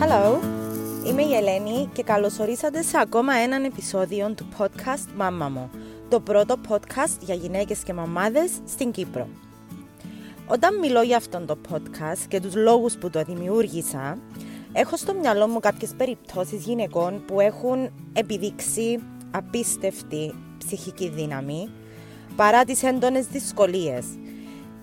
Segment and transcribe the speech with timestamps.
[0.00, 0.40] Hello,
[1.06, 5.70] είμαι η Ελένη και καλωσορίσατε σε ακόμα έναν επεισόδιο του podcast «Μάμα μου»,
[6.08, 9.28] το πρώτο podcast για γυναίκες και μαμάδες στην Κύπρο.
[10.46, 14.18] Όταν μιλώ για αυτόν το podcast και τους λόγους που το δημιούργησα,
[14.72, 18.98] έχω στο μυαλό μου κάποιες περιπτώσεις γυναικών που έχουν επιδείξει
[19.30, 21.70] απίστευτη ψυχική δύναμη
[22.36, 24.04] παρά τις έντονες δυσκολίες.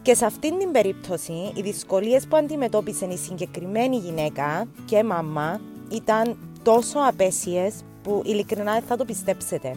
[0.06, 6.38] Και σε αυτήν την περίπτωση, οι δυσκολίες που αντιμετώπισε η συγκεκριμένη γυναίκα και μαμά ήταν
[6.64, 7.74] τόσο απέσιες
[8.04, 9.76] που ειλικρινά δεν θα το πιστέψετε.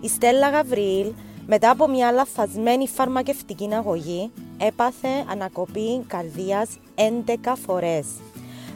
[0.00, 1.12] Η Στέλλα Γαβρίλ,
[1.46, 8.06] μετά από μια λαθασμένη φαρμακευτική αγωγή, έπαθε ανακοπή καρδίας 11 φορές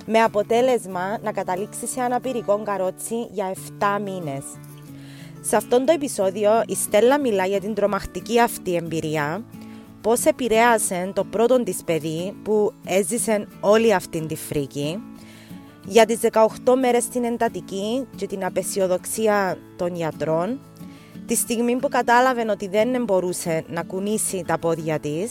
[0.06, 4.44] με αποτέλεσμα να καταλήξει σε αναπηρικό καρότσι για 7 μήνες.
[5.40, 9.42] Σε αυτόν το επεισόδιο η Στέλλα μιλά για την τρομακτική αυτή εμπειρία,
[10.00, 15.02] πώς επηρέασε το πρώτο της παιδί που έζησε όλη αυτή τη φρίκη,
[15.86, 20.60] για τις 18 μέρες στην εντατική και την απεσιοδοξία των γιατρών,
[21.26, 25.30] τη στιγμή που κατάλαβε ότι δεν μπορούσε να κουνήσει τα πόδια της,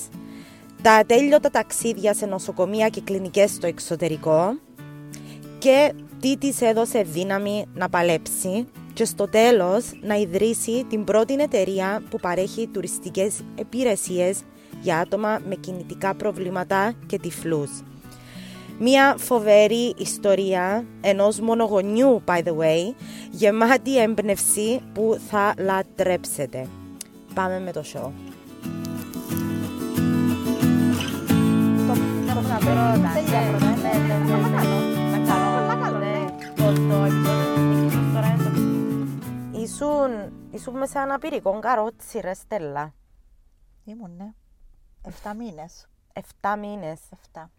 [0.81, 4.59] τα ατέλειωτα ταξίδια σε νοσοκομεία και κλινικές στο εξωτερικό.
[5.59, 12.03] Και τι της έδωσε δύναμη να παλέψει και στο τέλος να ιδρύσει την πρώτη εταιρεία
[12.09, 14.39] που παρέχει τουριστικές υπηρεσίες
[14.81, 17.83] για άτομα με κινητικά προβλήματα και τυφλούς.
[18.79, 22.93] Μία φοβερή ιστορία ενός μονογονιού, by the way,
[23.31, 26.67] γεμάτη έμπνευση που θα λατρέψετε.
[27.33, 28.11] Πάμε με το show.
[39.51, 42.93] Ήσουν, ήσουν μέσα σε ένα πυρικό καρότσι ρε Στέλλα.
[43.83, 44.33] Ήμουν, ναι.
[45.07, 45.87] Εφτά μήνες.
[46.13, 47.01] Εφτά μήνες.
[47.11, 47.51] Εφτά.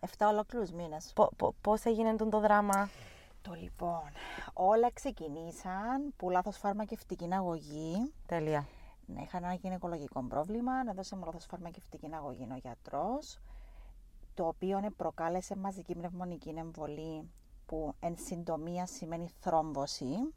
[0.00, 1.12] Εφτά ολόκληρους μήνες.
[1.14, 2.88] Πο- πο- πώς έγινε το δράμα;
[3.42, 4.02] Το λοιπόν,
[4.52, 8.12] όλα ξεκινήσαν που λάθος φαρμακευτική αγωγή.
[8.26, 8.66] Τέλεια.
[9.06, 13.38] Ναι, είχα ένα γυναικολογικό πρόβλημα, να δώσε μου λάθος φαρμακευτική αγωγή ο γιατρός,
[14.34, 17.30] το οποίο ε, προκάλεσε μαζική πνευμονική εμβολή,
[17.66, 20.34] που εν συντομία σημαίνει θρόμβωση.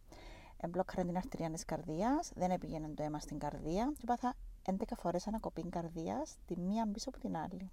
[0.57, 4.33] Εμπλόκαρε την αρτηρία της καρδίας, δεν έπηγαινε το αίμα στην καρδία και πάθα
[4.65, 7.71] 11 φορές ανακοπή καρδίας, τη μία πίσω από την άλλη.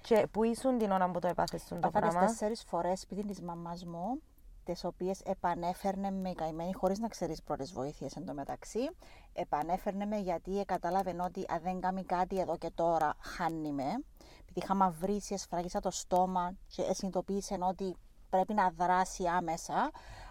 [0.00, 3.24] Και που ήσουν την ώρα που το έπαθες το Πάθα τις πράγμα; τέσσερις φορές σπίτι
[3.24, 4.20] της μαμάς μου,
[4.64, 8.90] τις οποίες επανέφερνε με η καημένη χωρίς να ξέρεις πρώτες βοήθειες εν τω μεταξύ.
[9.32, 14.04] Επανέφερνε με γιατί καταλάβαινε ότι αν δεν κάνει κάτι εδώ και τώρα χάνει με.
[14.40, 17.96] Επειδή είχα μαυρίσει, εσφράγισα το στόμα και συνειδητοποίησε ότι
[18.30, 19.90] πρέπει να δράσει άμεσα.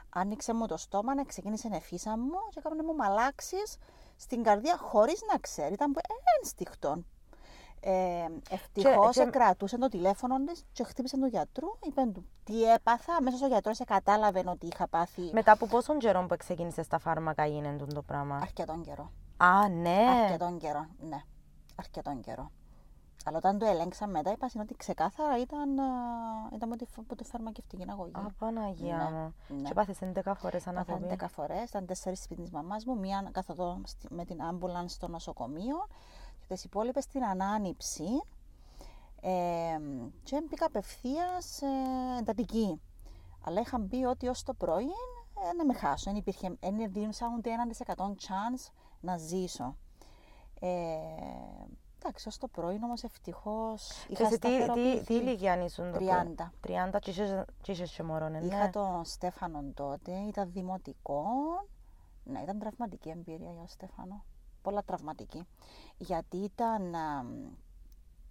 [0.09, 3.77] Άνοιξε μου το στόμα, να ξεκίνησε νεφίσα μου και έκανε μου μαλάξεις
[4.21, 5.73] στην καρδιά χωρίς να ξέρει.
[5.73, 5.93] Ήταν
[6.39, 7.05] ένστικτον.
[7.83, 11.77] Ε, Ευτυχώς Και- και- κρατούσε το τηλέφωνο της και χτύπησε τον γιατρό.
[11.83, 13.13] Είπε του τι έπαθα.
[13.15, 17.45] Αμέσως ο γιατρός κατάλαβε ότι είχα πάθει Μετά από πόσον καιρό που ξεκίνησε τα φάρμακα
[17.45, 19.11] γίνεται το πράγμα; αρκετόν καιρό.
[19.37, 20.05] Α, ναι.
[20.23, 21.21] Αρκετόν καιρό, ναι.
[21.75, 22.51] Αρκετόν καιρό.
[23.25, 25.85] Αλλά όταν το ελέγξα μετά, είπα ότι ξεκάθαρα ήταν, α,
[26.55, 28.11] ήταν από τη, από τη φαρμακευτική αγωγή.
[28.15, 29.33] Α, Παναγία Ναι, μου.
[29.61, 29.67] ναι.
[29.67, 31.17] Και πάθες 11 φορές Πάθα ανακοπή.
[31.19, 35.07] 11 φορές, ήταν 4 σπίτι τη μαμάς μου, μία καθοδό στη- με την άμπουλαν στο
[35.07, 35.87] νοσοκομείο
[36.39, 38.21] και τις υπόλοιπες στην ανάνυψη.
[39.21, 39.77] Ε,
[40.23, 41.67] και μπήκα απευθείας ε,
[42.19, 42.81] εντατική.
[43.45, 44.89] Αλλά είχαν πει ότι ως το πρωί
[45.49, 46.03] ε, να με χάσω.
[46.11, 49.75] Δεν υπήρχε, δεν δίνουσα ούτε έναν δισεκατόν chance να ζήσω.
[50.59, 50.67] Ε,
[52.03, 54.05] εντάξει, ως το πρωί όμω ευτυχώς.
[54.07, 56.51] Και σε τι, τι, τι ηλικία ήσουν το 30.
[56.67, 58.37] 30 και είχες- και είχες και μωρό, ναι.
[58.37, 61.23] Είχα τον Στέφανο τότε, ήταν δημοτικό.
[62.23, 64.23] Ναι, ήταν τραυματική εμπειρία για τον Στέφανο.
[64.61, 65.47] Πολλά τραυματική.
[65.97, 67.25] Γιατί ήταν α,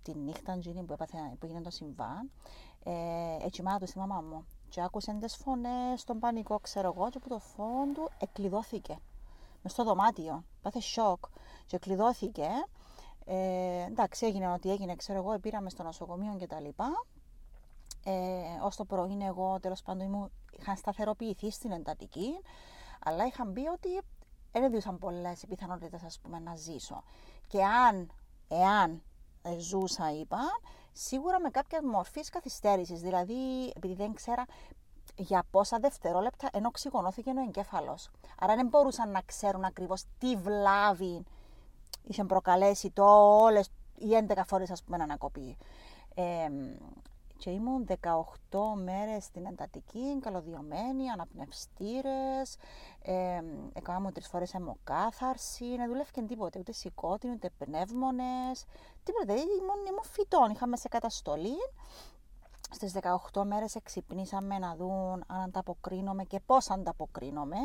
[0.03, 2.31] τη νύχτα εκείνη που, έπαθε, που έγινε το συμβάν,
[2.85, 2.93] ε,
[3.45, 4.45] έτσι μάνα του στη μαμά μου.
[4.69, 8.99] Και άκουσε τις φωνές, τον πανικό, ξέρω εγώ, και από το φόντου του εκλειδώθηκε.
[9.63, 10.45] Μες στο δωμάτιο.
[10.63, 11.25] Πάθε σοκ.
[11.67, 12.49] Και εκλειδώθηκε.
[13.33, 17.07] Ε, εντάξει, έγινε ό,τι έγινε, ξέρω εγώ, πήραμε στο νοσοκομείο και τα λοιπά.
[18.05, 18.13] Ε,
[18.63, 22.41] ως το πρωί εγώ τέλος πάντων ήμουν, είχα σταθεροποιηθεί στην εντατική,
[23.05, 24.01] αλλά είχαν πει ότι
[24.53, 27.03] δεν έδιωσαν πολλές πιθανότητες ας πούμε να ζήσω.
[27.47, 28.11] Και αν,
[28.49, 29.03] εάν
[29.43, 30.39] ε, ζούσα είπα,
[30.93, 34.45] σίγουρα με κάποια μορφής καθυστέρησης, δηλαδή επειδή δεν ξέρα
[35.17, 38.11] για πόσα δευτερόλεπτα ενώ οξυγονώθηκε ο εγκέφαλος.
[38.41, 41.25] Άρα δεν μπορούσαν να ξέρουν ακριβώς τι βλάβη
[42.03, 43.05] είχε προκαλέσει το
[43.43, 45.57] όλες οι 11 φορές ας πούμε ανακοπή.
[46.15, 46.49] Ε,
[47.37, 47.87] και ήμουν
[48.51, 52.57] 18 μέρες στην εντατική, καλωδιωμένη, αναπνευστήρες,
[53.03, 53.41] ε,
[53.73, 58.65] έκανα μου τρεις φορές αιμοκάθαρση, δεν δουλεύκε τίποτε, ούτε σηκώτην, ούτε πνεύμονες,
[59.05, 61.57] τίποτε, δηλαδή ήμουν, ήμουν φυτών, είχαμε σε καταστολή
[62.73, 62.93] Στις
[63.33, 67.57] 18 μέρες εξυπνήσαμε να δουν αν ανταποκρίνομαι και πώς ανταποκρίνομαι.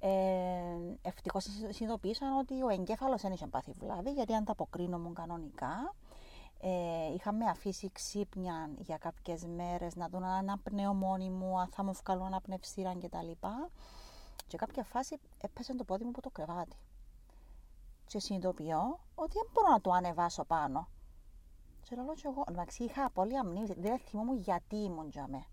[0.00, 0.08] Ε,
[1.02, 5.94] ευτυχώς συνειδητοποίησαν ότι ο εγκέφαλος δεν είχε πάθει βλάβη γιατί ανταποκρίνομαι κανονικά.
[6.60, 11.84] Ε, είχαμε αφήσει ξύπνια για κάποιες μέρες να δουν αν αναπνέω μόνη μου, αν θα
[11.84, 13.30] μου βγάλουν αναπνευστήρα κτλ.
[14.46, 16.76] Και κάποια φάση έπεσε το πόδι μου από το κρεβάτι.
[18.06, 20.88] Και συνειδητοποιώ ότι δεν μπορώ να το ανεβάσω πάνω.
[21.82, 25.44] Και λέω και εγώ, εντάξει, είχα απώλεια μνήμης, δεν θυμόμουν γιατί ήμουν για με.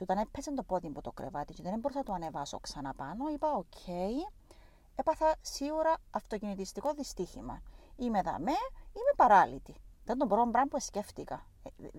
[0.00, 2.58] Και όταν έπεσε το πόδι μου από το κρεβάτι και δεν μπορούσα να το ανεβάσω
[2.60, 4.32] ξανά πάνω, είπα, OK, okay,
[4.94, 7.62] έπαθα σίγουρα αυτοκινητιστικό δυστύχημα.
[7.96, 8.58] Είμαι δαμέ,
[8.92, 9.74] είμαι παράλυτη.
[10.04, 11.46] Εν το πρώτο πράγμα που σκέφτηκα.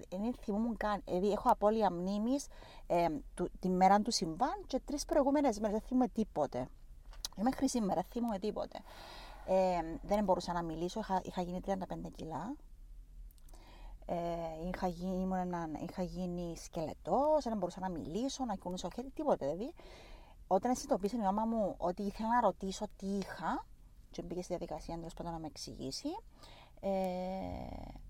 [0.09, 1.01] Δεν ε, θυμούμουν καν.
[1.05, 2.47] Δηλαδή, έχω απώλεια μνήμης
[2.87, 3.07] ε,
[3.59, 6.67] τη μέρα του συμβάν και τρεις προηγούμενες μέρες δεν θυμούμαι τίποτε.
[7.37, 8.79] Μέχρι σήμερα, δεν θυμούμαι τίποτε.
[9.45, 11.75] Ε, δεν μπορούσα να μιλήσω, είχα, είχα γίνει 35
[12.15, 12.55] κιλά.
[14.05, 14.15] Ε,
[14.67, 15.53] είχα, γίνει, ήμουν,
[15.89, 19.73] είχα γίνει σκελετός, δεν μπορούσα να μιλήσω, να κουνήσω χέρι, τίποτε δηλαδή.
[20.47, 23.65] Όταν συνειδητοποίησε η μάμα μου ότι ήθελα να ρωτήσω τι είχα,
[24.11, 26.09] και μπήκε στη διαδικασία να με εξηγήσει,
[26.79, 26.89] ε,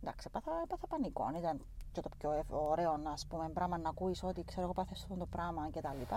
[0.02, 1.32] εντάξει, έπαθα, έπαθα πανικό.
[1.38, 1.62] Ήταν
[1.92, 5.26] και το πιο ωραίο να πούμε, πράγμα να ακούεις ότι ξέρω εγώ πάθες αυτό το
[5.26, 5.80] πράγμα κτλ.
[5.80, 6.16] Και,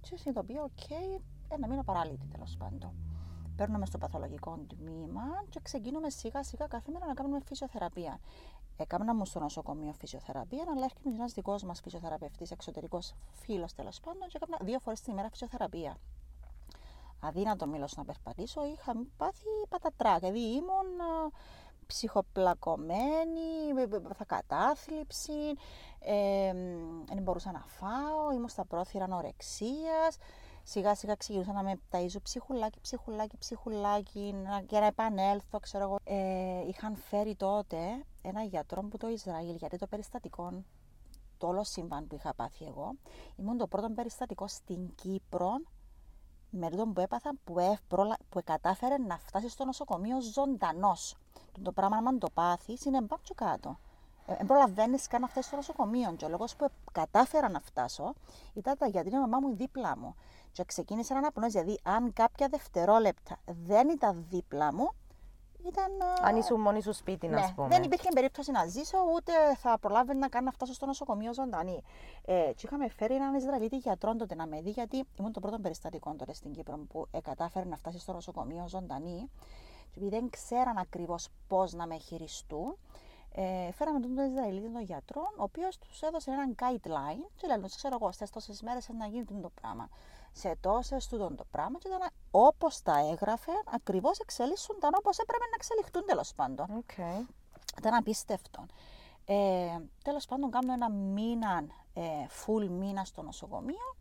[0.00, 3.13] και συνειδητοποιώ, OK, okay, ένα μήνα παράλυτη τέλος πάντων.
[3.56, 8.20] Παίρνουν με στο παθολογικό τμήμα και ξεκινούμε σιγά σιγά κάθε μέρα να κάνουμε φυσιοθεραπεία.
[8.76, 14.28] Εκάναν μου στο νοσοκομείο φυσιοθεραπεία, αλλά έρχεται ένας δικός μας φυσιοθεραπευτής, εξωτερικός φίλος τέλος πάντων,
[14.28, 15.96] και έκανα δύο φορές την ημέρα φυσιοθεραπεία.
[17.20, 20.18] Αδύνατο όμως να περπατήσω, είχα πάθει πατατράκ.
[20.18, 21.00] Δηλαδή ήμουν
[21.86, 23.72] ψυχοπλακωμένη,
[24.14, 25.32] με κατάθλιψη,
[25.98, 26.52] ε,
[27.06, 30.16] δεν μπορούσα να φάω, ήμουν στα πρόθυρα ανορεξίας.
[30.66, 34.34] Σιγά σιγά ξεκινούσα να με ταΐζω ψυχουλάκι, ψυχουλάκι, ψυχουλάκι
[34.66, 35.96] και να επανέλθω, ξέρω εγώ.
[36.04, 37.78] Ε, είχαν φέρει τότε
[38.22, 40.64] ένα γιατρό που το Ισραήλ, γιατί το περιστατικό,
[41.38, 42.94] το όλο σύμπαν που είχα πάθει εγώ,
[43.36, 45.50] ήμουν το πρώτο περιστατικό στην Κύπρο
[46.50, 47.78] με τούτο που έπαθα που, ε,
[48.28, 51.16] που κατάφερε να φτάσει στο νοσοκομείο ζωντανός.
[51.62, 53.78] Το πράγμα, αν το πάθεις, είναι πάνω κάτω.
[54.26, 56.14] Δεν ε, προλαβαίνεις καν να φτάσεις στο νοσοκομείο.
[56.16, 58.14] Και ο λόγος που κατάφερα να φτάσω
[58.54, 60.14] ήταν γιατί η μαμά μου δίπλα μου.
[60.54, 64.90] Και ξεκίνησε να αναπνέω, δηλαδή αν κάποια δευτερόλεπτα δεν ήταν δίπλα μου,
[65.66, 65.90] ήταν.
[66.22, 67.68] Αν ήσουν μόνη σου σπίτι, ναι, να πούμε.
[67.68, 71.82] Δεν υπήρχε περίπτωση να ζήσω, ούτε θα προλάβαινα να κάνω να φτάσω στο νοσοκομείο ζωντανή.
[72.24, 75.58] Ε, και είχαμε φέρει έναν Ισραηλίτη γιατρό τότε να με δει, γιατί ήμουν το πρώτο
[75.58, 79.30] περιστατικό τότε στην Κύπρο που ε, κατάφερε να φτάσει στο νοσοκομείο ζωντανή.
[79.90, 82.76] Και επειδή δεν ξέραν ακριβώς πώς να με χειριστούν,
[83.34, 87.98] ε, φέραμε τον Ισραηλίτη τον γιατρό, ο οποίος τους έδωσε έναν guideline και λένε: Ξέρω
[88.00, 89.88] εγώ, στι τόσες μέρες να γίνει το πράγμα
[90.34, 95.54] σε τόσες του το πράγμα και ήταν όπως τα έγραφε, ακριβώς εξελίσσονταν όπως έπρεπε να
[95.54, 96.84] εξελιχθούν τέλος πάντων.
[96.86, 97.26] Okay.
[97.78, 98.66] Ήταν απίστευτο.
[99.24, 101.64] Ε, τέλος πάντων, κάνω ένα μήνα,
[101.94, 102.02] ε,
[102.44, 103.96] full μήνα στο νοσοκομείο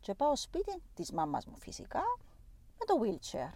[0.00, 2.02] και πάω σπίτι της μάμα μου φυσικά
[2.78, 3.52] με το wheelchair.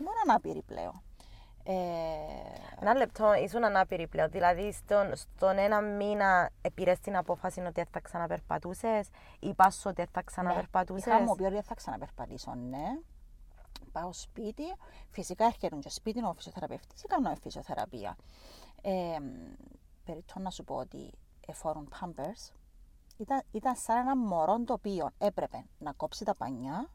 [0.00, 1.02] Ήμουν ανάπηρη πλέον.
[1.64, 1.74] Ε...
[2.80, 4.30] Ένα λεπτό, ήσουν ανάπηρη πλέον.
[4.30, 9.08] Δηλαδή, στον, στον ένα μήνα πήρες την απόφαση ότι θα ξαναπερπατούσες
[9.40, 12.84] ή πας ότι θα ξαναπερπατούσες; Ναι, είχα μου πει ότι θα ξαναπερπατήσω, ναι.
[13.92, 14.64] Πάω σπίτι.
[15.10, 18.16] Φυσικά έρχεται και σπίτι ο φυσιοθεραπευτής ή κάνω φυσιοθεραπεία.
[18.82, 19.18] Ε,
[20.04, 21.12] περιττώ να σου πω ότι
[21.46, 22.52] εφόρουν Pampers
[23.16, 26.90] ήταν, ήταν σαν ένα μωρό το οποίο έπρεπε να κόψει τα πανιά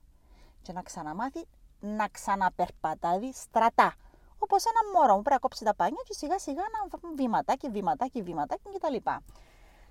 [0.61, 1.47] και να ξαναμάθει
[1.79, 3.93] να ξαναπερπατάει στρατά.
[4.39, 8.21] Όπως ένα μωρό που πρέπει να κόψεις τα πάνια και σιγά σιγά να βήματάκι, βήματάκι,
[8.21, 8.95] βήματάκι κτλ.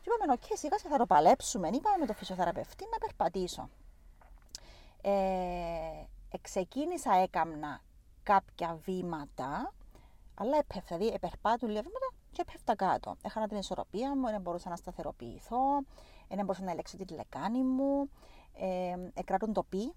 [0.00, 1.69] Και είπαμε, οκ, σιγά σιγά θα το παλέψουμε.
[1.69, 3.69] Είπαμε με το φυσιοθεραπευτή να περπατήσω.
[5.02, 7.81] Ε, ξεκίνησα, έκαμνα
[8.23, 9.73] κάποια βήματα,
[10.35, 13.17] αλλά έπεφτα, δηλαδή επερπάτουν λίγα βήματα και έπεφτα κάτω.
[13.23, 15.83] Έχανα την ισορροπία μου, δεν μπορούσα να σταθεροποιηθώ,
[16.28, 18.11] δεν μπορούσα να ελέγξω τη λεκάνη μου,
[18.55, 19.93] ε, εκράτουν το πι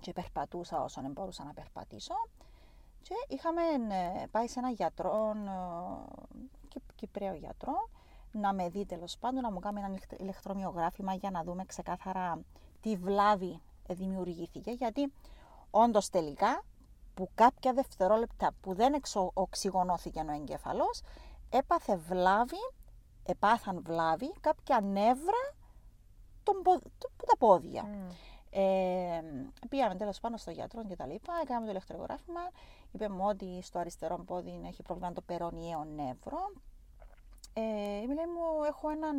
[0.00, 2.14] και περπατούσα όσο δεν μπορούσα να περπατήσω.
[3.08, 3.62] Και είχαμε
[4.22, 5.32] ε, πάει σε ένα γιατρό,
[6.74, 7.88] ε, Κυπρέο γιατρό,
[8.32, 12.40] να με δει τέλος πάντων, να μου κάνει ένα ηλεκτρομοιογράφημα για να δούμε ξεκάθαρα
[12.80, 14.70] τι βλάβη δημιουργήθηκε.
[14.70, 15.12] Γιατί
[15.70, 16.64] όντως τελικά
[17.14, 19.02] που κάποια δευτερόλεπτα που δεν
[19.34, 21.02] οξυγονώθηκε ο εγκέφαλος,
[21.50, 22.72] έπαθε βλάβη,
[23.26, 25.54] επάθαν βλάβη κάποια νεύρα
[26.42, 26.62] των,
[27.26, 27.84] τα πόδια.
[27.84, 28.12] Mm.
[28.50, 29.22] Ε,
[29.68, 32.40] πήγαμε τέλος πάνω στο γιατρό και τα λοιπά, έκαναμε το ηλεκτρογράφημα.
[32.96, 36.38] Είπε μου ότι στο αριστερό πόδι έχει πρόβλημα το περονιαίο νεύρο.
[37.52, 37.60] Ε,
[38.06, 39.16] λέει μου, έχω έναν,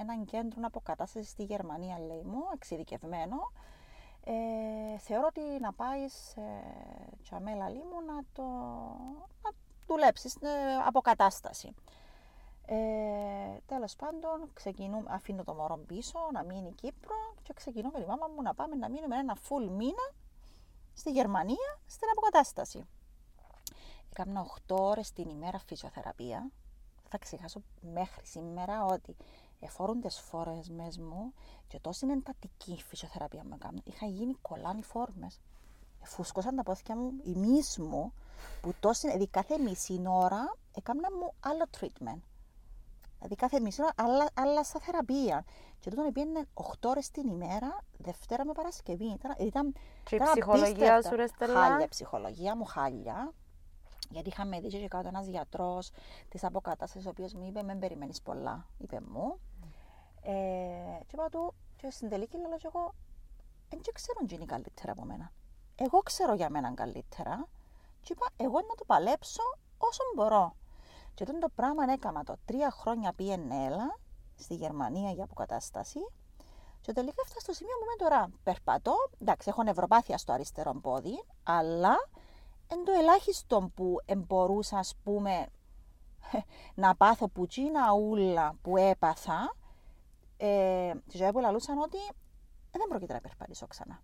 [0.00, 3.36] έναν κέντρο αποκατάστασης στη Γερμανία, λέει μου, εξειδικευμένο.
[4.24, 6.40] Ε, θεωρώ ότι να πάεις σε
[7.22, 8.42] τσαμέλα μου να το
[9.42, 9.50] να
[9.86, 10.48] δουλέψεις, ε,
[10.86, 11.74] αποκατάσταση.
[12.66, 12.76] Ε,
[13.66, 18.28] τέλος πάντων, ξεκινούμε, αφήνω το μωρό πίσω, να μείνει Κύπρο και ξεκινώ με τη μάμα
[18.34, 20.12] μου να πάμε να μείνουμε ένα full μήνα
[20.92, 22.86] στη Γερμανία, στην αποκατάσταση.
[24.20, 26.50] Έκανα 8 ώρες την ημέρα φυσιοθεραπεία.
[27.08, 29.16] Θα ξεχάσω μέχρι σήμερα ότι
[29.60, 31.32] εφόρουν τις φόρες μες μου
[31.68, 33.80] και τόσο είναι εντατική φυσιοθεραπεία μου έκανα.
[33.84, 35.40] Είχα γίνει κολλάνι φόρμες.
[36.02, 38.12] Φούσκωσαν τα πόθηκια μου, η μυς μου,
[38.60, 42.22] που τόσο, δηλαδή κάθε μισή ώρα έκανα μου άλλο treatment.
[43.16, 45.44] Δηλαδή κάθε μισή ώρα άλλα, άλλα στα θεραπεία.
[45.80, 49.12] Και τούτον πήγαινε 8 ώρες την ημέρα, Δευτέρα με Παρασκευή.
[49.12, 53.32] Ήταν, ήταν, και η ψυχολογία σου ρε Στέλλα; Χάλια, ψυχολογία μου χάλια.
[54.10, 55.90] Γιατί είχαμε δει και κάτω ένας γιατρός
[56.28, 59.38] της αποκατάστασης, ο οποίος μου είπε: Μην περιμένεις πολλά, είπε μου.
[60.22, 60.32] Ε,
[61.06, 62.94] και είπα του, και στην τελική λέω και εγώ,
[63.68, 65.32] δεν ξέρω τι είναι καλύτερα από μένα.
[65.76, 67.46] Εγώ ξέρω για μένα καλύτερα.
[68.00, 69.42] Και είπα, εγώ να το παλέψω
[69.78, 70.54] όσο μπορώ.
[71.14, 73.98] Και τότε το πράγμα έκανα το τρία χρόνια πήγαινε έλα
[74.36, 76.00] στη Γερμανία για αποκατάσταση.
[76.80, 78.30] Και τελικά έφτασα στο σημείο που είμαι τώρα.
[78.42, 81.96] Περπατώ, εντάξει, έχω νευροπάθεια στο αριστερό πόδι, αλλά
[82.68, 85.46] εν το ελάχιστο που μπορούσα, ας πούμε,
[86.74, 89.54] να πάθω που τσίνα ούλα που έπαθα,
[90.36, 91.98] ε, τη ζωή που λαλούσαν ότι
[92.70, 94.02] δεν πρόκειται να περπατήσω ξανά.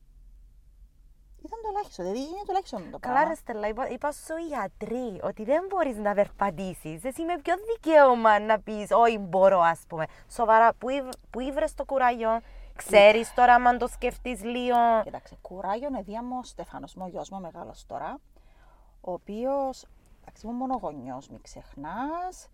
[1.44, 3.18] Ήταν το ελάχιστο, δηλαδή είναι το ελάχιστο το πράγμα.
[3.18, 7.04] Καλά, ρε Στέλλα, είπα, είπα σου γιατροί ότι δεν μπορείς να περπατήσεις.
[7.04, 10.04] Εσύ με ποιο δικαίωμα να πεις, Όχι, μπορώ, ας πούμε.
[10.30, 10.88] Σοβαρά, που,
[11.30, 12.40] που ήβρες το κουράγιο,
[12.76, 14.76] ξέρεις τώρα, αν το σκεφτείς λίγο.
[15.02, 18.20] Κοίταξε, κουράγιο είναι διάμο Στέφανο, μου, ο γιος μου μεγάλος τώρα,
[19.04, 19.86] ο οποίος.
[20.20, 22.48] Εντάξει, ήμουν μόνο γονιός, μην ξεχνάς.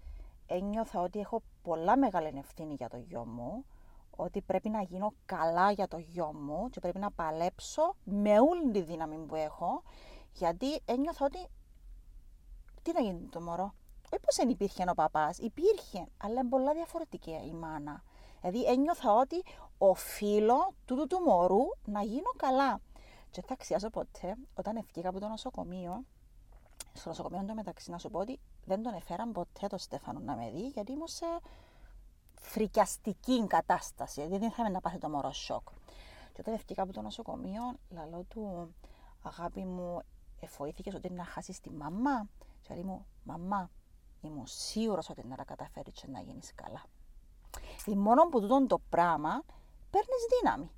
[0.46, 3.64] Ένιωθα ότι έχω πολλά μεγάλη ευθύνη για το γιο μου
[4.20, 8.70] ότι πρέπει να γίνω καλά για το γιο μου και πρέπει να παλέψω με όλη
[8.70, 9.82] τη δύναμη που έχω,
[10.32, 11.46] γιατί ένιωθα ότι
[12.82, 13.74] τι να γίνει το μωρό.
[14.12, 18.02] Όχι πως δεν υπήρχε ο παπάς, υπήρχε, αλλά είναι πολλά διαφορετική η μάνα.
[18.40, 19.42] Δηλαδή ένιωθα ότι
[19.78, 22.80] οφείλω τούτου του μωρού να γίνω καλά.
[23.30, 26.04] Και θα αξιάζω ποτέ, όταν ευκήκα από το νοσοκομείο,
[26.92, 30.36] στο νοσοκομείο το μεταξύ να σου πω ότι δεν τον έφεραν ποτέ το Στέφανο να
[30.36, 31.26] με δει, γιατί ήμουν σε
[32.34, 34.20] φρικιαστική κατάσταση.
[34.20, 35.68] Δηλαδή δεν ήθελα να πάθει το μωρό σοκ.
[36.32, 38.74] Και όταν έφυγα από το νοσοκομείο, λαλό του,
[39.22, 39.98] αγάπη μου,
[40.40, 42.28] εφοήθηκες ότι να χάσεις τη μαμά;
[42.62, 43.70] Και λέει μου, μαμά,
[44.20, 46.82] ήμουν σίγουρος ότι να τα καταφέρεις και να γίνεις καλά.
[47.84, 49.42] Δηλαδή μόνο που τούτο το πράγμα
[49.90, 50.70] παίρνεις δύναμη.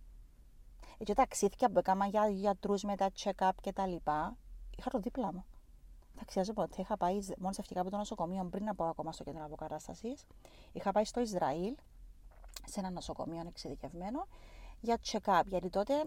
[0.99, 4.37] Έτσι τα ταξίδια που έκανα για γιατρούς με τα check-up και τα λοιπά,
[4.77, 5.45] είχα το δίπλα μου.
[6.25, 6.81] Θα ξέρω ποτέ.
[6.81, 10.27] Είχα πάει, μόλις έφυγα από το νοσοκομείο, πριν να πάω ακόμα στο κέντρο αποκατάστασης,
[10.73, 11.75] είχα πάει στο Ισραήλ,
[12.67, 14.27] σε ένα νοσοκομείο εξειδικευμένο,
[14.81, 15.43] για check-up.
[15.47, 16.05] Γιατί τότε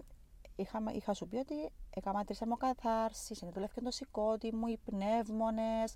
[0.56, 5.94] είχα, είχα σου πει ότι έκανα τρεις αιμοκαθάρσει, συνεδουλεύτηκε το σηκώτη μου, οι πνεύμονες,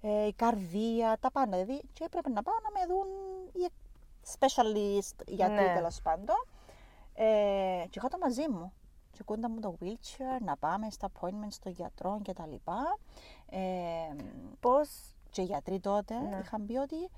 [0.00, 1.50] ε, η καρδία, τα πάντα.
[1.50, 3.06] Δηλαδή, και έπρεπε να πάω να με δουν
[3.52, 3.72] οι
[4.38, 5.74] specialist, γιατί ναι.
[5.74, 6.46] τέλος πάντων.
[7.14, 8.72] Ε, και είχα το μαζί μου
[9.20, 12.98] και κούντα μου το wheelchair, να πάμε στα appointments των γιατρών και τα λοιπά.
[13.46, 13.60] Ε,
[14.60, 15.14] Πώς...
[15.30, 16.40] Και οι γιατροί τότε ναι.
[16.42, 17.10] είχαν πει ότι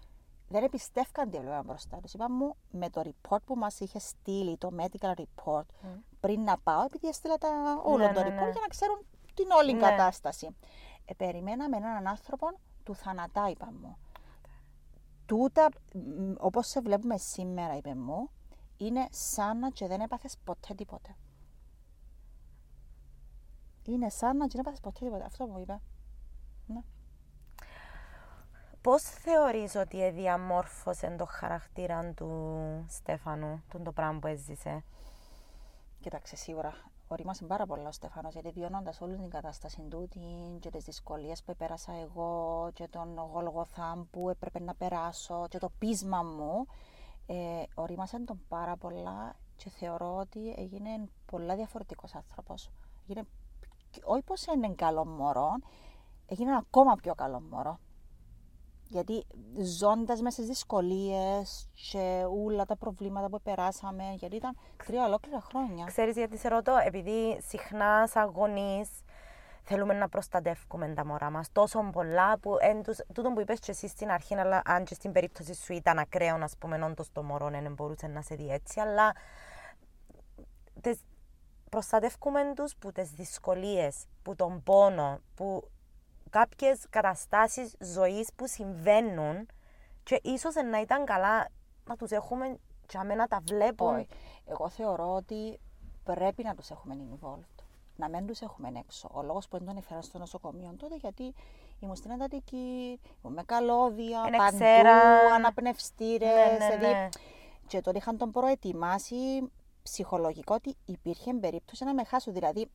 [0.49, 2.12] δεν εμπιστεύκαν τι έβλεπαν μπροστά τους.
[2.12, 5.99] Είπαν μου με το report που μας είχε στείλει, το medical report, mm.
[6.21, 7.49] πριν να πάω, επειδή έστειλα τα
[7.82, 8.50] όλο ναι, το ναι, report ναι.
[8.50, 9.80] για να ξέρουν την όλη ναι.
[9.80, 10.56] κατάσταση.
[11.04, 12.47] Ε, περιμέναμε έναν άνθρωπο
[12.82, 13.97] του θανατά, είπα μου.
[15.26, 15.68] Τούτα,
[16.38, 18.30] όπως σε βλέπουμε σήμερα, είπε μου,
[18.76, 21.16] είναι σαν να και δεν έπαθες ποτέ τίποτε
[23.91, 25.25] είναι σαν να δεν ποτέ τίποτα.
[25.25, 25.81] Αυτό μου είπε.
[26.67, 26.81] Ναι.
[28.81, 32.31] Πώς θεωρείς ότι διαμόρφωσε το χαρακτήρα του
[32.89, 34.85] Στέφανου, τον το πράγμα που έζησε;
[36.01, 36.75] Κοίταξε, σίγουρα
[37.09, 40.09] ορίμασε πάρα πολλά ο Στέφανος, γιατί βιώνοντας όλη την κατάσταση του
[40.61, 45.71] και τις δυσκολίες που πέρασα εγώ, και τον γολγοθάμ που έπρεπε να περάσω, και το
[45.79, 46.67] πείσμα μου,
[47.27, 52.71] ε, ορίμασε τον πάρα πολλά και θεωρώ ότι έγινε πολλά διαφορετικός άνθρωπος.
[53.09, 53.27] Έγινε
[54.04, 55.50] όχι πως είναι καλό μωρό,
[56.26, 57.78] έγινε ακόμα πιο καλό μωρό.
[58.84, 59.26] Γιατί
[59.78, 64.56] ζώντας μέσα στις δυσκολίες και όλα τα προβλήματα που περάσαμε, γιατί ήταν
[64.87, 65.84] τρία ολόκληρα χρόνια.
[65.84, 68.88] Ξέρεις γιατί σε ρωτώ, επειδή συχνά σαν γονείς
[69.62, 73.70] θέλουμε να προστατεύουμε τα μωρά μας τόσο πολλά που εν τους, τούτο που είπες και
[73.70, 77.22] εσύ στην αρχή, αλλά αν και στην περίπτωση σου ήταν ακραίο, να πούμε, όντως το
[77.22, 79.12] μωρό δεν μπορούσε να σε δει έτσι, αλλά
[81.73, 85.69] προστατεύουμε τους που τις δυσκολίες, που τον πόνο, που
[86.31, 89.47] κάποιες καταστάσεις ζωής που συμβαίνουν
[90.02, 91.49] και ίσως να ήταν καλά
[91.85, 94.07] να τους έχουμε και να τα βλέπουν.
[94.47, 95.61] Εγώ θεωρώ ότι
[96.05, 97.64] πρέπει να τους έχουμε involved.
[97.97, 99.09] Να μην τους έχουμε έξω.
[99.12, 101.35] Ο λόγος που δεν τον έφερα στο νοσοκομείο τότε γιατί
[101.81, 104.97] ήμουν στην εντατική, ήμουν με καλώδια, Είναι παντού, ξέρα.
[105.35, 107.09] αναπνευστήρες, Ναι, ναι, δηλαδή, ναι.
[107.67, 109.50] και τον είχαν τον προετοιμάσει
[109.83, 112.33] ψυχολογικό ότι υπήρχε περίπτωση να με χάσουν.
[112.33, 112.69] Δηλαδή,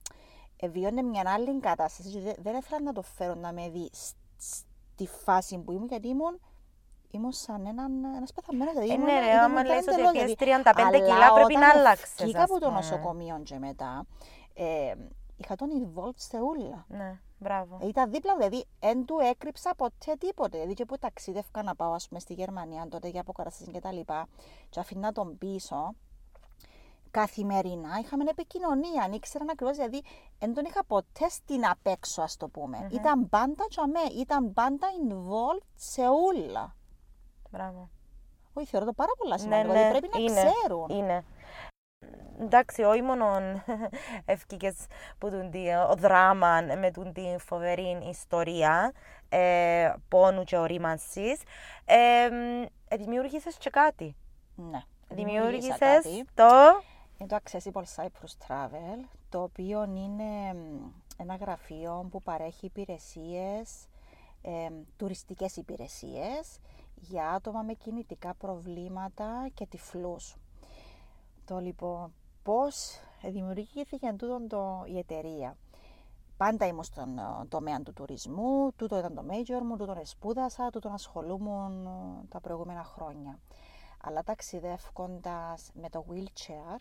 [0.71, 4.15] βιώνε μια άλλη κατάσταση και δεν- δεν ήθελα να το φέρω να με δει σ-
[4.37, 6.39] στη φάση που ήμουν, γιατί ήμουν,
[7.11, 8.73] ήμουν σαν έναν, ένας πεθαμένος.
[8.73, 10.35] Δηλαδή, Ε, ήμουν- ναι, ρε, ήταν- άμα ήταν λες ότι εντελώς, πιες δηλαδή.
[10.35, 12.79] 35 κιλά, Αλλά πρέπει να όταν αλλάξεις, Βγήκα ας από το πούμε.
[12.79, 14.05] νοσοκομείο και μετά,
[14.53, 14.93] ε,
[15.37, 16.85] είχα τον involved σε ούλα.
[16.87, 17.77] Ναι, μπράβο.
[17.81, 20.57] Ήταν δίπλα, δηλαδή, δεν του έκρυψα ποτέ τίποτε.
[20.57, 23.91] Δηλαδή, και που ταξίδευκα να πάω, ας πούμε, στη Γερμανία τότε για αποκαταστήσεις και τα
[23.91, 24.27] λοιπά,
[24.69, 25.93] και αφήνα τον πίσω,
[27.19, 29.03] καθημερινά είχαμε επικοινωνία.
[29.03, 30.01] Αν ήξεραν ακριβώς, δηλαδή,
[30.39, 34.87] δεν τον είχα ποτέ στην απ' έξω, ας το πουμε Ήταν πάντα τσαμέ, ήταν πάντα
[35.01, 36.75] involved σε ούλα.
[37.49, 37.89] Μπράβο.
[38.53, 39.73] Όχι, θεωρώ το πάρα πολλά Ναι, σημαντικό.
[39.73, 40.89] ναι, δηλαδή, πρέπει να είναι, ξέρουν.
[40.89, 41.23] Είναι.
[42.39, 43.25] Εντάξει, όχι μόνο
[44.35, 44.85] ευκήκες
[45.17, 48.93] που τον τη, ο δράμα με τον την φοβερή ιστορία
[49.29, 51.41] ε, πόνου και ορίμανσης,
[51.85, 52.29] ε,
[52.87, 54.15] ε, δημιούργησες και κάτι.
[54.55, 54.81] Ναι.
[55.09, 56.25] Δημιούργησες κάτι.
[56.33, 56.45] το...
[57.19, 63.87] Είναι το Accessible Cyprus Travel, το οποίο είναι μ, ένα γραφείο που παρέχει υπηρεσίες,
[64.41, 66.59] ε, τουριστικές υπηρεσίες
[66.95, 70.35] για άτομα με κινητικά προβλήματα και τυφλούς.
[71.45, 75.57] Το λοιπόν, πώς δημιουργήθηκε τούτο το, η εταιρεία.
[76.37, 80.89] Πάντα ήμουν στον ε, τομέα του τουρισμού, τούτο ήταν το major μου, τούτο σπούδασα, τούτο
[80.89, 83.39] ασχολούμουν ε, τα προηγούμενα χρόνια.
[84.03, 86.79] Αλλά ταξιδεύοντας με το wheelchair,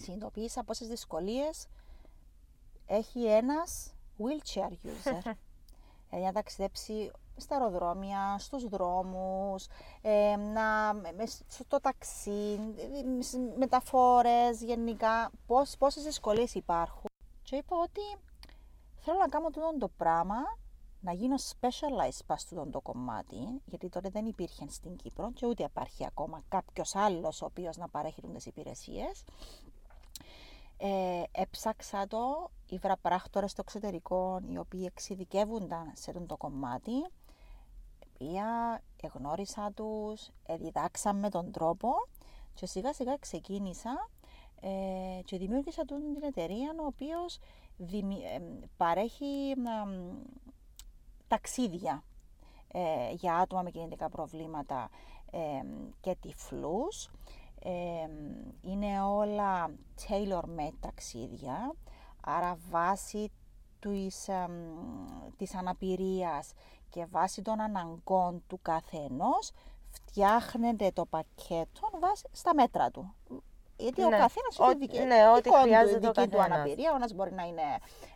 [0.00, 1.66] συνειδητοποίησα πόσες δυσκολίες
[2.86, 5.20] έχει ένας wheelchair user.
[6.10, 9.66] δηλαδή να ταξιδέψει στα αεροδρόμια, στους δρόμους,
[10.02, 17.10] ε, να, με- με- στο ταξί, ε, στις μεταφορές γενικά, πώς, πόσες δυσκολίες υπάρχουν.
[17.42, 18.00] Και είπα ότι
[18.96, 20.36] θέλω να κάνω τούτο το πράγμα,
[21.00, 25.62] να γίνω specialized πας τούτο το κομμάτι, γιατί τότε δεν υπήρχε στην Κύπρο και ούτε
[25.62, 29.24] υπάρχει ακόμα κάποιος άλλος ο οποίος να παρέχει τις υπηρεσίες.
[30.78, 37.06] Ε, έψαξα το, ήβρα πράκτορες στο εξωτερικό οι οποίοι εξειδικεύονταν σε αυτό το κομμάτι.
[38.18, 41.88] Πήγα, εγνώρισα τους, ε, διδάξαμε τον τρόπο
[42.54, 44.08] και σιγά σιγά ξεκίνησα
[44.60, 47.38] ε, και δημιούργησα τούτη την εταιρεία ο οποίος
[47.76, 48.40] δημι- ε,
[48.76, 50.14] παρέχει ε,
[51.28, 52.04] ταξίδια
[52.72, 54.90] ε, για άτομα με κινητικά προβλήματα
[55.30, 55.38] ε,
[56.00, 57.10] και τυφλούς.
[57.68, 58.08] Ε,
[58.60, 59.70] είναι όλα
[60.08, 61.74] tailor-made ταξίδια,
[62.24, 63.30] άρα βάσει
[63.80, 64.46] της, ε,
[65.36, 66.52] της αναπηρίας
[66.90, 69.50] και βάσει των αναγκών του καθενός
[69.88, 73.14] φτιάχνεται το πακέτο βάσει στα μέτρα του.
[73.76, 76.36] Γιατί ο Ναι, καθένας ό- έχει δική, ναι, ό,τι δικό του- χρειάζεται ο δική του
[76.36, 76.46] καθένας.
[76.58, 76.92] αναπηρία.
[76.92, 77.62] Ο ένας μπορεί να είναι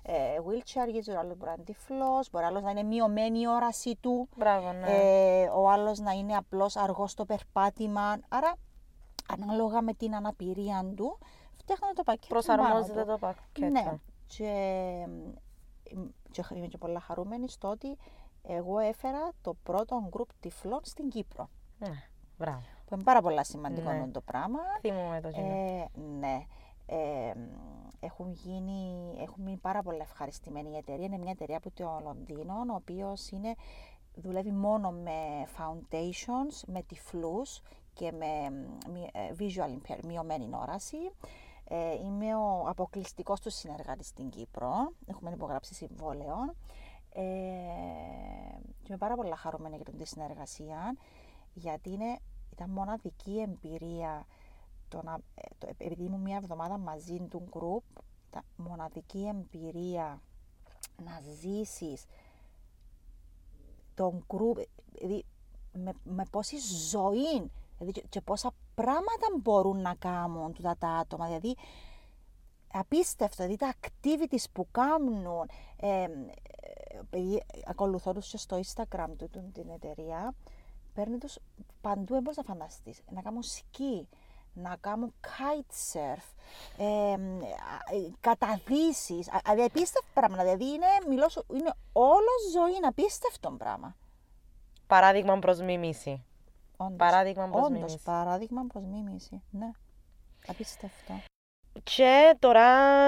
[0.03, 3.49] ε, wheelchair user, ο άλλος μπορεί να είναι τυφλός, μπορεί άλλος να είναι μειωμένη η
[3.49, 4.87] όραση του, Μπράβο, ναι.
[4.89, 8.19] ε, ο άλλος να είναι απλώς αργός στο περπάτημα.
[8.29, 8.55] Άρα,
[9.33, 11.19] ανάλογα με την αναπηρία του,
[11.57, 12.27] φτιάχνουν το πακέτο.
[12.29, 13.11] Προσαρμόζεται πάνω του.
[13.13, 13.71] το πακέτο.
[13.71, 13.99] Ναι.
[14.27, 14.53] Και,
[16.31, 17.97] και είμαι και πολλά χαρούμενη στο ότι
[18.43, 21.49] εγώ έφερα το πρώτο γκρουπ τυφλών στην Κύπρο.
[21.79, 22.03] Ναι,
[22.39, 22.63] μπράβο.
[22.85, 24.09] Που είναι πάρα πολλά σημαντικό Ναι.
[24.09, 24.59] το πράγμα.
[24.81, 25.47] Θυμούμαι το κοινό.
[25.47, 26.47] Ε, ναι.
[26.87, 27.33] Ε,
[28.01, 31.05] έχουν, γίνει, έχουν μείνει πάρα πολύ ευχαριστημένοι η εταιρεία.
[31.05, 33.31] Είναι μια εταιρεία από το Λονδίνο, ο οποίος
[34.15, 37.61] δουλεύει μόνο με foundations, με τυφλούς
[38.01, 38.51] και με
[38.91, 40.97] μη- ε, visual impair, μειωμένη όραση.
[41.65, 44.93] Ε, είμαι ο αποκλειστικός του συνεργάτης στην Κύπρο.
[45.07, 46.37] Έχουμε υπογράψει συμβόλαιο.
[47.13, 47.23] Ε,
[48.83, 50.97] και είμαι πάρα πολύ χαρούμενη για την συνεργασία,
[51.55, 52.19] γιατί είναι,
[52.53, 54.27] ήταν μοναδική εμπειρία
[54.89, 60.23] το να, ε, το, επειδή ήμουν μια εβδομάδα μαζί του group, ήταν μοναδική εμπειρία
[61.05, 62.05] να ζήσεις
[63.95, 65.25] τον group, δηλαδή
[65.73, 66.57] με, με πόση
[66.91, 71.27] ζωή δηλαδή, και, και πόσα πράγματα μπορούν να κάνουν τούτα τα άτομα.
[71.27, 71.57] Δηλαδή,
[72.73, 75.49] απίστευτο, δηλαδή τα activities που κάνουν.
[75.77, 76.09] Ε, ε,
[77.01, 80.35] επειδή ακολουθώ τους και στο Instagram του, του την εταιρεία,
[80.95, 81.39] παίρνει τους
[81.81, 83.01] παντού, δεν μπορείς να φανταστείς.
[83.11, 84.09] Να κάνουν σκι,
[84.53, 86.23] να κάνουν kite surf,
[86.77, 87.19] ε, ε,
[88.21, 90.43] καταδύσεις, α- δηλαδή απίστευτα πράγματα.
[90.43, 93.97] Δηλαδή είναι, μιλώ, σου- είναι όλο ζωή, είναι απίστευτο πράγμα.
[94.87, 96.25] Παράδειγμα προς μίμηση.
[96.85, 96.97] Όντως.
[96.97, 97.99] Παράδειγμα προς Όντως, μίμηση.
[98.05, 99.43] παράδειγμα προς μίμηση.
[99.51, 99.71] Ναι.
[100.47, 101.15] Απίστευτο.
[101.83, 102.67] Και τώρα,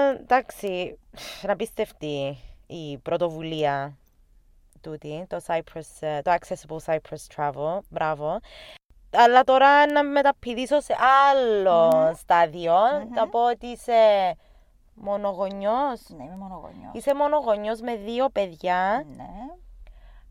[0.09, 0.99] εντάξει,
[1.43, 3.97] είναι απίστευτη η πρωτοβουλία
[4.81, 8.39] τούτη, το, Cyprus, ε, το Accessible Cyprus Travel, μπράβο.
[9.15, 10.95] Αλλά τώρα να μεταπηδήσω σε
[11.29, 12.13] άλλο Μμμ.
[12.15, 13.13] στάδιο, Μμμ.
[13.13, 13.93] να πω ότι είσαι
[14.93, 16.01] μονογονιός.
[16.09, 16.91] Ναι, είμαι μονογονιός.
[16.93, 19.05] Είσαι μονογονιός με δύο παιδιά.
[19.15, 19.29] Ναι.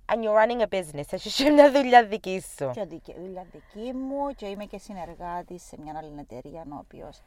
[0.06, 2.70] And you're running a business, έχεις και μια δουλειά δική σου.
[2.72, 7.20] Και δική- δουλειά δική μου και είμαι και συνεργάτης σε μια άλλη εταιρεία, ο οποίος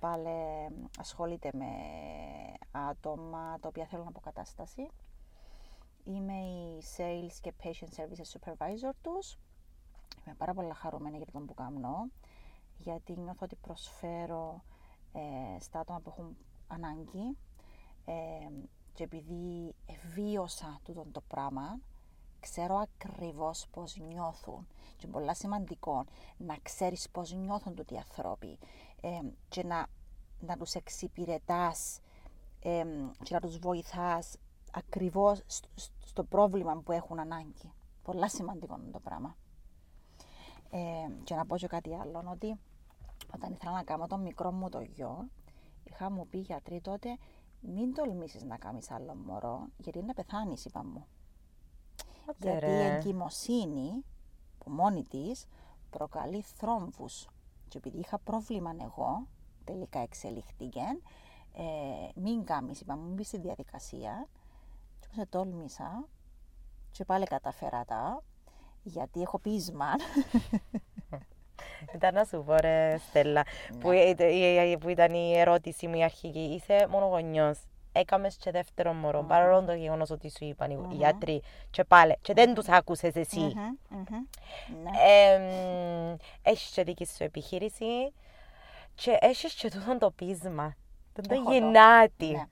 [0.00, 0.28] πάλι
[0.98, 1.66] ασχολείται με
[2.72, 4.88] άτομα τα οποία θέλουν αποκατάσταση.
[6.04, 9.38] Είμαι η Sales και Patient Services Supervisor τους.
[10.26, 12.06] Είμαι πάρα πολύ χαρούμενη για τον που κάνω,
[12.78, 14.62] γιατί νιώθω ότι προσφέρω
[15.12, 16.36] ε, στα άτομα που έχουν
[16.68, 17.36] ανάγκη
[18.04, 18.12] ε,
[18.92, 19.74] και επειδή
[20.14, 21.78] βίωσα τούτο το πράγμα,
[22.40, 26.04] ξέρω ακριβώς πώς νιώθουν και είναι πολύ σημαντικό
[26.36, 28.58] να ξέρεις πώς νιώθουν τούτοι οι άνθρωποι
[29.00, 29.86] ε, και να,
[30.40, 32.00] να τους εξυπηρετάς
[32.62, 32.84] ε,
[33.22, 34.36] και να τους βοηθάς
[34.72, 35.68] ακριβώς στο,
[36.04, 37.72] στο πρόβλημα που έχουν ανάγκη.
[38.02, 39.36] Πολλά σημαντικό είναι το πράγμα.
[40.70, 40.78] Ε,
[41.24, 42.58] και να πω και κάτι άλλο, ότι
[43.34, 45.28] όταν ήθελα να κάνω το μικρό μου το γιο,
[45.84, 47.18] είχα μου πει οι γιατροί τότε,
[47.60, 51.06] μην τολμήσεις να κάνεις άλλο μωρό, γιατί είναι να πεθάνεις, είπα μου.
[52.26, 52.72] Άντε, Γιατί ρε.
[52.72, 54.04] η εγκυμοσύνη,
[54.58, 55.46] που μόνη της,
[55.90, 57.28] προκαλεί θρόμβους.
[57.68, 59.26] Και επειδή είχα πρόβλημα εγώ,
[59.64, 60.84] τελικά εξελιχθήκε,
[61.52, 61.62] ε,
[62.14, 64.28] μην κάνεις, είπα μου, μην μπεις στη διαδικασία.
[65.00, 66.08] Και όπως τόλμησα,
[66.90, 68.22] και πάλι καταφέρα τα,
[68.82, 69.86] γιατί έχω πείσμα.
[71.94, 73.44] Ήταν να σου πω ρε Στέλλα,
[73.80, 76.38] που, ε, ε, ε, που ήταν η ερώτηση μου η αρχική.
[76.38, 77.58] Είσαι μόνο γονιός.
[77.92, 82.32] Έκαμες και δεύτερο μωρό, παρόλο το γεγονός ότι σου είπαν οι γιατροί και πάλι, και
[82.32, 83.40] δεν τους άκουσες εσύ.
[83.40, 84.26] Μμμ, μμμ.
[84.82, 84.90] Ναι.
[85.06, 88.12] Εμ, έχεις και δική σου επιχείρηση
[88.94, 90.74] και έχεις και τούτο το πείσμα.
[91.12, 91.52] Το το Έχω το.
[91.52, 92.30] γεννάτι.
[92.30, 92.44] Ναι.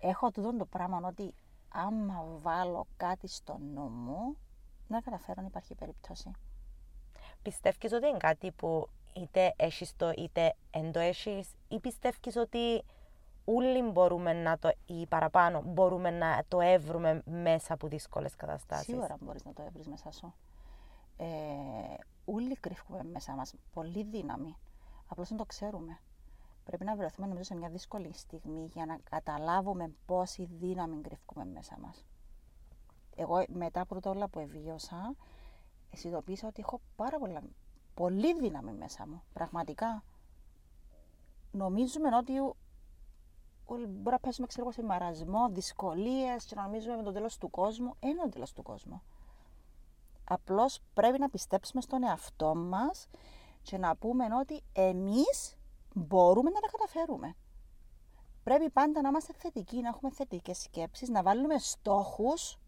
[0.00, 1.34] Έχω τούτο το πράγμα ότι
[1.68, 4.36] άμα βάλω κάτι στο νου μου,
[4.88, 6.30] να καταφέρω να υπάρχει περίπτωση.
[7.42, 12.82] Πιστεύεις ότι είναι κάτι που είτε έχεις το είτε δεν το έχεις ή πιστεύεις ότι
[13.56, 18.86] όλοι μπορούμε να το ή παραπάνω μπορούμε να το έβρουμε μέσα από δύσκολες καταστάσεις.
[18.86, 20.34] Σίγουρα μπορείς να το έβρεις μέσα σου.
[21.16, 21.26] Ε,
[22.24, 24.56] όλοι κρύφουμε μέσα μας πολύ δύναμη.
[25.06, 25.98] Απλώς δεν το ξέρουμε.
[26.64, 31.78] Πρέπει να βρεθούμε νομίζω σε μια δύσκολη στιγμή για να καταλάβουμε πόση δύναμη κρύφουμε μέσα
[31.78, 32.04] μας.
[33.16, 35.14] Εγώ μετά από τούτα όλα που εβίωσα,
[35.92, 37.42] συνειδητοποίησα ότι έχω πάρα πολλά,
[37.94, 39.22] πολύ δύναμη μέσα μου.
[39.32, 40.04] Πραγματικά.
[41.52, 42.32] Νομίζουμε ότι
[43.70, 47.38] όλοι μπορεί να πέσουμε ξέρω, εγώ, σε μαρασμό, δυσκολίες και να νομίζουμε με το τέλος
[47.38, 47.96] του κόσμου.
[48.00, 49.02] Δεν είναι το τέλος του κόσμου.
[50.24, 53.08] Απλώς πρέπει να πιστέψουμε στον εαυτό μας
[53.62, 55.56] και να πούμε ότι εμείς
[55.94, 57.34] μπορούμε να τα καταφέρουμε.
[58.42, 62.58] Πρέπει πάντα να είμαστε θετικοί, να έχουμε θετικές σκέψεις, να βάλουμε στόχους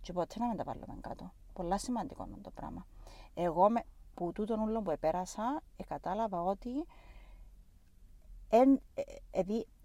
[0.00, 1.32] και ποτέ να μην τα βάλουμε κάτω.
[1.52, 2.86] Πολλά σημαντικό είναι το πράγμα.
[3.34, 3.82] Εγώ με,
[4.14, 6.86] που τούτον όλο που επέρασα, ε, κατάλαβα ότι
[8.48, 9.75] εν, ε, ε, δι- ε,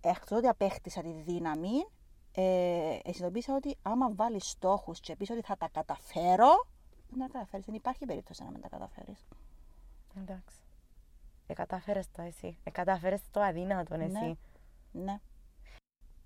[0.00, 1.86] εκτός ότι απέκτησα τη δύναμη,
[2.32, 6.66] ε, συνειδητοποίησα ότι άμα βάλεις στόχους και πεις ότι θα τα καταφέρω,
[7.08, 7.66] δεν τα καταφέρεις.
[7.66, 9.26] Δεν υπάρχει περίπτωση να μην τα καταφέρεις.
[10.16, 10.56] Εντάξει.
[11.46, 12.58] Ε, κατάφερες το εσύ.
[12.64, 14.04] Ε, κατάφερες το αδύνατο Ναι.
[14.04, 14.38] εσύ.
[14.92, 15.20] Ναι.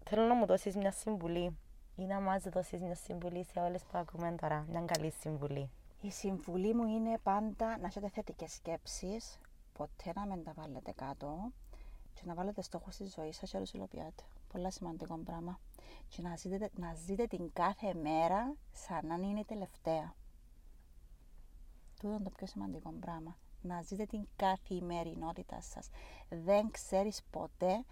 [0.04, 1.56] Θέλω να μου δώσεις μια συμβουλή
[1.96, 4.66] ή να μας δώσεις μια συμβουλή σε όλες που ακούμε τώρα.
[4.68, 5.70] Μια καλή συμβουλή.
[6.00, 9.38] Η συμβουλή μου είναι πάντα να έχετε θετικές σκέψεις,
[9.72, 11.52] ποτέ να μην τα βάλετε κάτω
[12.14, 14.22] και να βάλετε στόχους στη ζωή σας και να τους υλοποιάτε.
[14.52, 15.60] Πολλά σημαντικό πράγμα.
[16.08, 20.14] Και να ζείτε, να ζείτε την κάθε μέρα σαν να είναι η τελευταία.
[22.00, 23.36] Τούτο είναι το πιο σημαντικό πράγμα.
[23.62, 25.88] Να ζείτε την καθημερινότητα σας.
[26.28, 27.84] Δεν ξέρεις ποτέ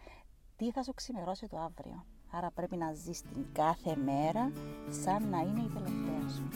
[0.56, 2.04] τι θα σου ξημερώσει το αύριο.
[2.30, 4.52] Άρα πρέπει να ζεις την κάθε μέρα
[5.02, 6.48] σαν να είναι η τελευταία σου.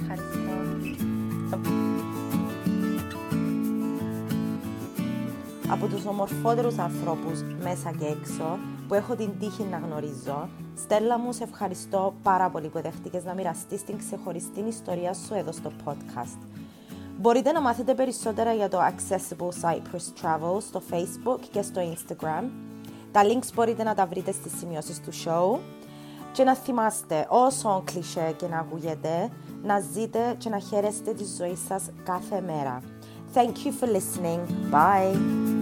[0.00, 0.48] Ευχαριστώ.
[5.70, 11.32] Από τους ομορφότερους ανθρώπους μέσα και έξω που έχω την τύχη να γνωρίζω, Στέλλα μου,
[11.32, 16.38] σε ευχαριστώ πάρα πολύ που δέχτηκες να μοιραστείς την ξεχωριστή ιστορία σου εδώ στο podcast.
[17.20, 22.44] Μπορείτε να μάθετε περισσότερα για το Accessible Cyprus Travel στο Facebook και στο Instagram.
[23.12, 25.58] Τα links μπορείτε να τα βρείτε στις σημειώσεις του show.
[26.32, 29.30] Και να θυμάστε, όσο κλισέ και να ακούγεται,
[29.62, 32.82] να ζείτε και να χαίρεστε τη ζωή σας κάθε μέρα.
[33.34, 34.40] Thank you for listening.
[34.70, 35.57] Bye.